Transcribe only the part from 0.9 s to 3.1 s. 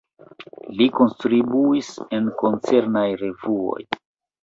kontribuis en koncernaj